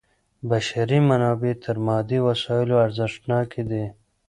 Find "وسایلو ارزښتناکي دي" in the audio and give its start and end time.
2.27-3.85